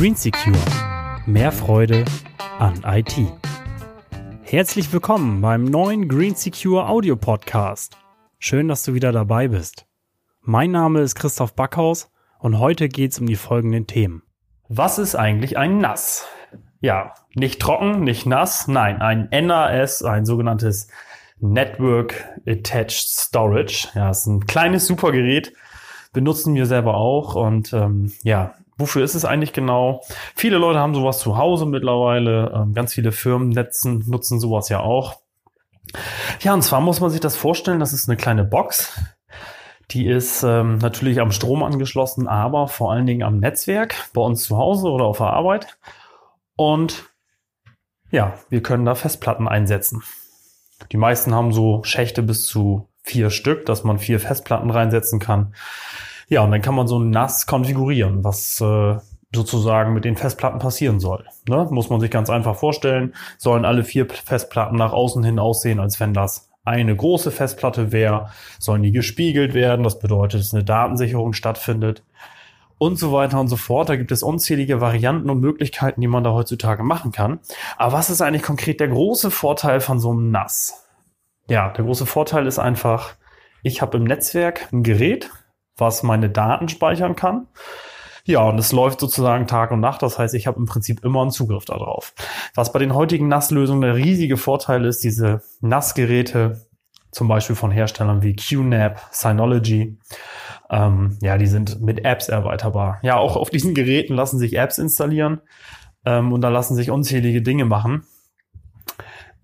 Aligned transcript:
Green 0.00 0.14
Secure. 0.14 0.56
Mehr 1.26 1.52
Freude 1.52 2.06
an 2.58 2.82
IT. 2.86 3.16
Herzlich 4.40 4.90
willkommen 4.94 5.42
beim 5.42 5.64
neuen 5.64 6.08
Green 6.08 6.34
Secure 6.34 6.88
Audio 6.88 7.16
Podcast. 7.16 7.98
Schön, 8.38 8.68
dass 8.68 8.82
du 8.84 8.94
wieder 8.94 9.12
dabei 9.12 9.48
bist. 9.48 9.84
Mein 10.40 10.70
Name 10.70 11.00
ist 11.00 11.16
Christoph 11.16 11.54
Backhaus 11.54 12.10
und 12.38 12.58
heute 12.58 12.88
geht 12.88 13.12
es 13.12 13.18
um 13.18 13.26
die 13.26 13.36
folgenden 13.36 13.86
Themen. 13.86 14.22
Was 14.68 14.98
ist 14.98 15.16
eigentlich 15.16 15.58
ein 15.58 15.80
NAS? 15.80 16.26
Ja, 16.80 17.14
nicht 17.34 17.60
trocken, 17.60 18.04
nicht 18.04 18.26
nass, 18.26 18.68
nein, 18.68 19.00
ein 19.02 19.28
NAS, 19.30 20.02
ein 20.02 20.24
sogenanntes 20.24 20.88
Network 21.38 22.24
Attached 22.46 23.08
Storage. 23.08 23.88
Ja, 23.94 24.10
ist 24.10 24.26
ein 24.26 24.46
kleines 24.46 24.86
Supergerät, 24.86 25.52
benutzen 26.12 26.54
wir 26.54 26.66
selber 26.66 26.94
auch 26.94 27.34
und 27.34 27.72
ähm, 27.72 28.12
ja, 28.22 28.54
Wofür 28.80 29.04
ist 29.04 29.14
es 29.14 29.26
eigentlich 29.26 29.52
genau? 29.52 30.00
Viele 30.34 30.56
Leute 30.56 30.78
haben 30.78 30.94
sowas 30.94 31.18
zu 31.18 31.36
Hause 31.36 31.66
mittlerweile. 31.66 32.50
Ähm, 32.54 32.72
ganz 32.72 32.94
viele 32.94 33.12
Firmen 33.12 33.50
nutzen 33.50 34.40
sowas 34.40 34.70
ja 34.70 34.80
auch. 34.80 35.20
Ja, 36.40 36.54
und 36.54 36.62
zwar 36.62 36.80
muss 36.80 37.00
man 37.00 37.10
sich 37.10 37.20
das 37.20 37.36
vorstellen, 37.36 37.78
das 37.78 37.92
ist 37.92 38.08
eine 38.08 38.16
kleine 38.16 38.42
Box. 38.42 38.98
Die 39.90 40.06
ist 40.06 40.44
ähm, 40.44 40.78
natürlich 40.78 41.20
am 41.20 41.30
Strom 41.32 41.62
angeschlossen, 41.62 42.26
aber 42.26 42.68
vor 42.68 42.92
allen 42.92 43.06
Dingen 43.06 43.22
am 43.22 43.38
Netzwerk, 43.38 43.94
bei 44.14 44.22
uns 44.22 44.44
zu 44.44 44.56
Hause 44.56 44.88
oder 44.88 45.04
auf 45.04 45.18
der 45.18 45.26
Arbeit. 45.26 45.76
Und 46.60 47.06
ja, 48.10 48.34
wir 48.50 48.62
können 48.62 48.84
da 48.84 48.94
Festplatten 48.94 49.48
einsetzen. 49.48 50.02
Die 50.92 50.98
meisten 50.98 51.34
haben 51.34 51.54
so 51.54 51.82
Schächte 51.84 52.22
bis 52.22 52.44
zu 52.44 52.86
vier 53.02 53.30
Stück, 53.30 53.64
dass 53.64 53.82
man 53.82 53.98
vier 53.98 54.20
Festplatten 54.20 54.68
reinsetzen 54.68 55.20
kann. 55.20 55.54
Ja, 56.28 56.42
und 56.42 56.50
dann 56.50 56.60
kann 56.60 56.74
man 56.74 56.86
so 56.86 56.98
nass 56.98 57.46
konfigurieren, 57.46 58.24
was 58.24 58.60
äh, 58.60 58.98
sozusagen 59.34 59.94
mit 59.94 60.04
den 60.04 60.18
Festplatten 60.18 60.58
passieren 60.58 61.00
soll. 61.00 61.24
Ne? 61.48 61.66
Muss 61.70 61.88
man 61.88 61.98
sich 61.98 62.10
ganz 62.10 62.28
einfach 62.28 62.56
vorstellen, 62.56 63.14
sollen 63.38 63.64
alle 63.64 63.82
vier 63.82 64.06
Festplatten 64.10 64.76
nach 64.76 64.92
außen 64.92 65.24
hin 65.24 65.38
aussehen, 65.38 65.80
als 65.80 65.98
wenn 65.98 66.12
das 66.12 66.50
eine 66.62 66.94
große 66.94 67.30
Festplatte 67.30 67.90
wäre, 67.90 68.28
sollen 68.58 68.82
die 68.82 68.92
gespiegelt 68.92 69.54
werden, 69.54 69.82
das 69.82 69.98
bedeutet, 69.98 70.40
dass 70.40 70.52
eine 70.52 70.62
Datensicherung 70.64 71.32
stattfindet 71.32 72.02
und 72.80 72.98
so 72.98 73.12
weiter 73.12 73.38
und 73.38 73.48
so 73.48 73.56
fort. 73.56 73.90
Da 73.90 73.96
gibt 73.96 74.10
es 74.10 74.22
unzählige 74.22 74.80
Varianten 74.80 75.28
und 75.28 75.38
Möglichkeiten, 75.38 76.00
die 76.00 76.06
man 76.08 76.24
da 76.24 76.32
heutzutage 76.32 76.82
machen 76.82 77.12
kann. 77.12 77.40
Aber 77.76 77.92
was 77.92 78.08
ist 78.08 78.22
eigentlich 78.22 78.42
konkret 78.42 78.80
der 78.80 78.88
große 78.88 79.30
Vorteil 79.30 79.80
von 79.80 80.00
so 80.00 80.10
einem 80.10 80.30
NAS? 80.30 80.88
Ja, 81.46 81.68
der 81.68 81.84
große 81.84 82.06
Vorteil 82.06 82.46
ist 82.46 82.58
einfach, 82.58 83.16
ich 83.62 83.82
habe 83.82 83.98
im 83.98 84.04
Netzwerk 84.04 84.72
ein 84.72 84.82
Gerät, 84.82 85.30
was 85.76 86.02
meine 86.02 86.30
Daten 86.30 86.70
speichern 86.70 87.16
kann. 87.16 87.48
Ja, 88.24 88.48
und 88.48 88.58
es 88.58 88.72
läuft 88.72 89.00
sozusagen 89.00 89.46
Tag 89.46 89.72
und 89.72 89.80
Nacht. 89.80 90.02
Das 90.02 90.18
heißt, 90.18 90.32
ich 90.34 90.46
habe 90.46 90.58
im 90.58 90.64
Prinzip 90.64 91.04
immer 91.04 91.20
einen 91.20 91.32
Zugriff 91.32 91.66
darauf. 91.66 92.14
Was 92.54 92.72
bei 92.72 92.78
den 92.78 92.94
heutigen 92.94 93.28
NAS-Lösungen 93.28 93.82
der 93.82 93.96
riesige 93.96 94.38
Vorteil 94.38 94.86
ist, 94.86 95.04
diese 95.04 95.42
NAS-Geräte, 95.60 96.66
zum 97.12 97.28
Beispiel 97.28 97.56
von 97.56 97.72
Herstellern 97.72 98.22
wie 98.22 98.36
QNAP, 98.36 99.00
Synology, 99.10 99.98
ähm, 100.70 101.18
ja, 101.20 101.36
die 101.38 101.46
sind 101.46 101.80
mit 101.80 102.04
Apps 102.04 102.28
erweiterbar. 102.28 102.98
Ja, 103.02 103.16
auch 103.16 103.36
auf 103.36 103.50
diesen 103.50 103.74
Geräten 103.74 104.14
lassen 104.14 104.38
sich 104.38 104.56
Apps 104.56 104.78
installieren 104.78 105.40
ähm, 106.04 106.32
und 106.32 106.40
da 106.40 106.48
lassen 106.48 106.76
sich 106.76 106.90
unzählige 106.90 107.42
Dinge 107.42 107.64
machen 107.64 108.04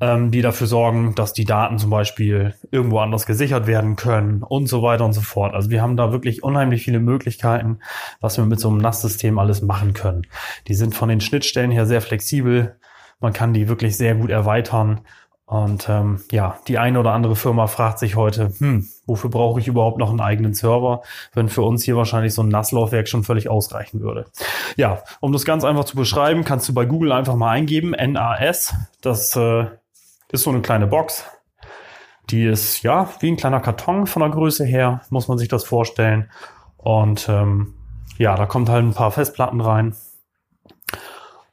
ähm, 0.00 0.30
die 0.30 0.42
dafür 0.42 0.66
sorgen, 0.66 1.14
dass 1.14 1.32
die 1.32 1.44
Daten 1.44 1.78
zum 1.78 1.90
Beispiel 1.90 2.54
irgendwo 2.70 2.98
anders 2.98 3.26
gesichert 3.26 3.66
werden 3.66 3.96
können 3.96 4.42
und 4.42 4.66
so 4.66 4.82
weiter 4.82 5.04
und 5.04 5.12
so 5.12 5.22
fort. 5.22 5.54
Also 5.54 5.70
wir 5.70 5.80
haben 5.80 5.96
da 5.96 6.12
wirklich 6.12 6.42
unheimlich 6.42 6.82
viele 6.82 7.00
Möglichkeiten, 7.00 7.78
was 8.20 8.36
wir 8.36 8.44
mit 8.44 8.60
so 8.60 8.68
einem 8.68 8.78
NAS-System 8.78 9.38
alles 9.38 9.62
machen 9.62 9.94
können. 9.94 10.26
Die 10.68 10.74
sind 10.74 10.94
von 10.94 11.08
den 11.08 11.20
Schnittstellen 11.20 11.70
her 11.70 11.86
sehr 11.86 12.02
flexibel. 12.02 12.76
Man 13.20 13.32
kann 13.32 13.54
die 13.54 13.68
wirklich 13.68 13.96
sehr 13.96 14.14
gut 14.14 14.30
erweitern. 14.30 15.00
Und 15.46 15.88
ähm, 15.88 16.22
ja, 16.32 16.58
die 16.66 16.76
eine 16.76 16.98
oder 16.98 17.12
andere 17.12 17.36
Firma 17.36 17.68
fragt 17.68 18.00
sich 18.00 18.16
heute, 18.16 18.52
hm, 18.58 18.88
wofür 19.06 19.30
brauche 19.30 19.60
ich 19.60 19.68
überhaupt 19.68 19.98
noch 19.98 20.10
einen 20.10 20.20
eigenen 20.20 20.54
Server, 20.54 21.02
wenn 21.34 21.48
für 21.48 21.62
uns 21.62 21.84
hier 21.84 21.96
wahrscheinlich 21.96 22.34
so 22.34 22.42
ein 22.42 22.48
NAS-Laufwerk 22.48 23.08
schon 23.08 23.22
völlig 23.22 23.48
ausreichen 23.48 24.00
würde. 24.00 24.26
Ja, 24.76 25.02
um 25.20 25.32
das 25.32 25.44
ganz 25.44 25.62
einfach 25.62 25.84
zu 25.84 25.94
beschreiben, 25.94 26.44
kannst 26.44 26.68
du 26.68 26.74
bei 26.74 26.84
Google 26.84 27.12
einfach 27.12 27.36
mal 27.36 27.50
eingeben, 27.50 27.90
NAS. 27.90 28.74
Das 29.00 29.36
äh, 29.36 29.66
ist 30.32 30.42
so 30.42 30.50
eine 30.50 30.62
kleine 30.62 30.88
Box. 30.88 31.24
Die 32.30 32.44
ist 32.44 32.82
ja 32.82 33.08
wie 33.20 33.30
ein 33.30 33.36
kleiner 33.36 33.60
Karton 33.60 34.08
von 34.08 34.22
der 34.22 34.30
Größe 34.30 34.64
her, 34.64 35.02
muss 35.10 35.28
man 35.28 35.38
sich 35.38 35.46
das 35.46 35.62
vorstellen. 35.62 36.28
Und 36.76 37.28
ähm, 37.28 37.74
ja, 38.18 38.34
da 38.34 38.46
kommt 38.46 38.68
halt 38.68 38.84
ein 38.84 38.94
paar 38.94 39.12
Festplatten 39.12 39.60
rein, 39.60 39.94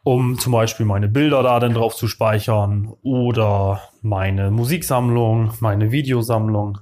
um 0.03 0.37
zum 0.37 0.51
Beispiel 0.51 0.85
meine 0.85 1.07
Bilder 1.07 1.43
da 1.43 1.59
dann 1.59 1.73
drauf 1.73 1.95
zu 1.95 2.07
speichern 2.07 2.93
oder 3.01 3.81
meine 4.01 4.51
Musiksammlung, 4.51 5.53
meine 5.61 5.91
Videosammlung. 5.91 6.79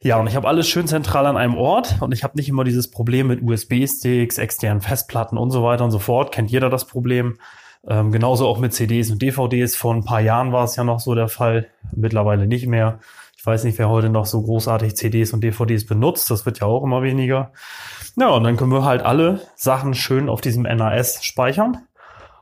Ja, 0.00 0.18
und 0.18 0.28
ich 0.28 0.36
habe 0.36 0.48
alles 0.48 0.68
schön 0.68 0.86
zentral 0.86 1.26
an 1.26 1.36
einem 1.36 1.56
Ort 1.56 1.96
und 2.00 2.12
ich 2.12 2.22
habe 2.22 2.36
nicht 2.36 2.48
immer 2.48 2.64
dieses 2.64 2.90
Problem 2.90 3.26
mit 3.26 3.42
USB-Sticks, 3.42 4.38
externen 4.38 4.80
Festplatten 4.80 5.36
und 5.36 5.50
so 5.50 5.62
weiter 5.64 5.84
und 5.84 5.90
so 5.90 5.98
fort. 5.98 6.32
Kennt 6.32 6.50
jeder 6.50 6.70
das 6.70 6.86
Problem? 6.86 7.38
Ähm, 7.86 8.12
genauso 8.12 8.46
auch 8.46 8.58
mit 8.58 8.72
CDs 8.72 9.10
und 9.10 9.20
DVDs. 9.20 9.76
Vor 9.76 9.94
ein 9.94 10.04
paar 10.04 10.20
Jahren 10.20 10.52
war 10.52 10.64
es 10.64 10.76
ja 10.76 10.84
noch 10.84 11.00
so 11.00 11.14
der 11.14 11.28
Fall, 11.28 11.68
mittlerweile 11.94 12.46
nicht 12.46 12.68
mehr. 12.68 13.00
Ich 13.36 13.44
weiß 13.44 13.64
nicht, 13.64 13.78
wer 13.78 13.88
heute 13.88 14.08
noch 14.08 14.26
so 14.26 14.40
großartig 14.42 14.96
CDs 14.96 15.32
und 15.32 15.42
DVDs 15.42 15.84
benutzt. 15.84 16.30
Das 16.30 16.46
wird 16.46 16.60
ja 16.60 16.66
auch 16.66 16.84
immer 16.84 17.02
weniger. 17.02 17.52
Ja, 18.16 18.28
und 18.28 18.44
dann 18.44 18.56
können 18.56 18.72
wir 18.72 18.84
halt 18.84 19.02
alle 19.02 19.40
Sachen 19.56 19.94
schön 19.94 20.28
auf 20.28 20.40
diesem 20.40 20.62
NAS 20.62 21.24
speichern 21.24 21.87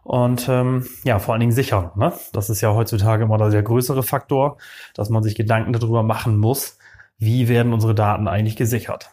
und 0.06 0.48
ähm, 0.48 0.86
ja, 1.02 1.18
vor 1.18 1.34
allen 1.34 1.40
Dingen 1.40 1.52
sichern. 1.52 1.90
Ne? 1.96 2.12
Das 2.32 2.48
ist 2.48 2.60
ja 2.60 2.72
heutzutage 2.72 3.24
immer 3.24 3.38
der 3.50 3.62
größere 3.62 4.04
Faktor, 4.04 4.56
dass 4.94 5.10
man 5.10 5.24
sich 5.24 5.34
Gedanken 5.34 5.72
darüber 5.72 6.04
machen 6.04 6.38
muss, 6.38 6.78
wie 7.18 7.48
werden 7.48 7.72
unsere 7.72 7.94
Daten 7.94 8.28
eigentlich 8.28 8.54
gesichert. 8.54 9.10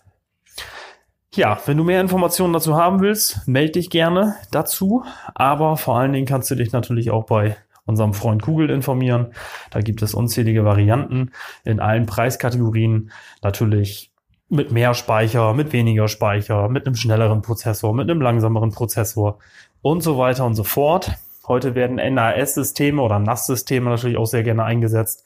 Ja, 1.33 1.59
wenn 1.65 1.77
du 1.77 1.83
mehr 1.83 1.99
Informationen 1.99 2.53
dazu 2.53 2.77
haben 2.77 3.01
willst, 3.01 3.47
melde 3.47 3.71
dich 3.71 3.89
gerne 3.89 4.35
dazu. 4.51 5.03
Aber 5.33 5.77
vor 5.77 5.97
allen 5.97 6.13
Dingen 6.13 6.27
kannst 6.27 6.51
du 6.51 6.55
dich 6.55 6.71
natürlich 6.71 7.09
auch 7.09 7.25
bei 7.25 7.57
unserem 7.85 8.13
Freund 8.13 8.43
Google 8.43 8.69
informieren. 8.69 9.33
Da 9.71 9.81
gibt 9.81 10.03
es 10.03 10.13
unzählige 10.13 10.63
Varianten 10.63 11.31
in 11.63 11.79
allen 11.79 12.05
Preiskategorien. 12.05 13.09
Natürlich 13.41 14.12
mit 14.53 14.71
mehr 14.71 14.93
Speicher, 14.93 15.53
mit 15.53 15.73
weniger 15.73 16.07
Speicher, 16.07 16.69
mit 16.69 16.85
einem 16.85 16.95
schnelleren 16.95 17.41
Prozessor, 17.41 17.93
mit 17.93 18.09
einem 18.09 18.21
langsameren 18.21 18.71
Prozessor 18.71 19.39
und 19.81 20.01
so 20.01 20.17
weiter 20.17 20.45
und 20.45 20.55
so 20.55 20.63
fort. 20.63 21.11
Heute 21.47 21.75
werden 21.75 21.95
NAS-Systeme 21.95 23.01
oder 23.01 23.19
NAS-Systeme 23.19 23.89
natürlich 23.89 24.17
auch 24.17 24.25
sehr 24.25 24.43
gerne 24.43 24.63
eingesetzt, 24.63 25.25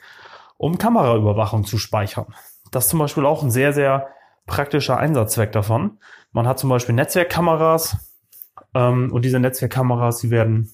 um 0.58 0.78
Kameraüberwachung 0.78 1.66
zu 1.66 1.78
speichern. 1.78 2.34
Das 2.72 2.86
ist 2.86 2.90
zum 2.90 3.00
Beispiel 3.00 3.26
auch 3.26 3.44
ein 3.44 3.52
sehr, 3.52 3.74
sehr 3.74 4.08
praktischer 4.46 4.98
Einsatzzweck 4.98 5.52
davon. 5.52 6.00
Man 6.32 6.48
hat 6.48 6.58
zum 6.58 6.70
Beispiel 6.70 6.96
Netzwerkkameras 6.96 7.98
ähm, 8.74 9.12
und 9.12 9.26
diese 9.26 9.40
Netzwerkkameras, 9.40 10.20
die 10.20 10.32
werden 10.32 10.72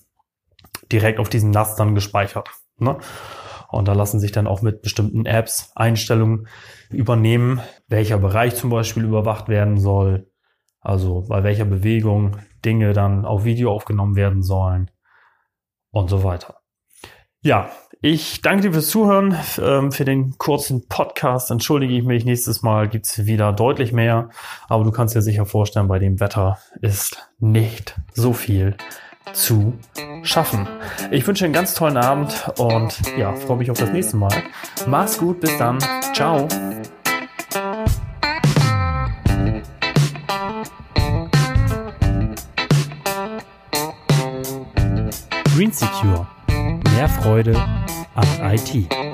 direkt 0.92 1.20
auf 1.20 1.30
diesen 1.30 1.52
NAS 1.52 1.76
dann 1.76 1.96
gespeichert. 1.96 2.50
Ne? 2.78 2.98
Und 3.74 3.88
da 3.88 3.94
lassen 3.94 4.20
sich 4.20 4.32
dann 4.32 4.48
auch 4.48 4.62
mit 4.62 4.82
bestimmten 4.82 5.26
Apps 5.26 5.72
Einstellungen 5.76 6.48
übernehmen, 6.90 7.62
welcher 7.88 8.18
Bereich 8.18 8.56
zum 8.56 8.70
Beispiel 8.70 9.04
überwacht 9.04 9.50
werden 9.50 9.80
soll, 9.80 10.30
also 10.80 11.26
bei 11.28 11.44
welcher 11.44 11.66
Bewegung 11.66 12.38
Dinge 12.64 12.94
dann 12.94 13.26
auf 13.26 13.46
Video 13.46 13.72
aufgenommen 13.72 14.16
werden 14.16 14.44
sollen 14.44 14.92
und 15.92 16.10
so 16.10 16.24
weiter. 16.24 16.58
Ja, 17.42 17.70
ich 18.02 18.42
danke 18.42 18.64
dir 18.64 18.74
fürs 18.74 18.90
Zuhören. 18.90 19.38
Ähm, 19.62 19.92
für 19.92 20.06
den 20.06 20.38
kurzen 20.38 20.88
Podcast 20.88 21.52
entschuldige 21.52 21.94
ich 21.94 22.04
mich. 22.04 22.26
Nächstes 22.26 22.62
Mal 22.62 22.90
gibt's 22.90 23.26
wieder 23.26 23.54
deutlich 23.54 23.92
mehr. 23.92 24.30
Aber 24.68 24.84
du 24.84 24.92
kannst 24.92 25.16
dir 25.16 25.22
sicher 25.22 25.46
vorstellen, 25.46 25.88
bei 25.88 26.00
dem 26.00 26.20
Wetter 26.20 26.58
ist 26.82 27.30
nicht 27.40 28.00
so 28.14 28.34
viel 28.34 28.76
zu 29.34 29.74
schaffen. 30.24 30.68
Ich 31.12 31.26
wünsche 31.28 31.46
einen 31.46 31.54
ganz 31.54 31.74
tollen 31.74 31.98
Abend 31.98 32.52
und 32.58 33.00
ja, 33.18 33.34
freue 33.34 33.58
mich 33.58 33.70
auf 33.70 33.78
das 33.78 33.92
nächste 33.92 34.18
Mal. 34.18 34.44
Mach's 34.88 35.18
gut, 35.18 35.40
bis 35.40 35.58
dann. 35.58 35.80
Ciao. 36.14 36.48
Green 45.56 45.72
Secure. 45.72 46.28
Mehr 46.96 47.10
Freude 47.10 47.56
an 48.16 48.28
IT. 48.42 49.13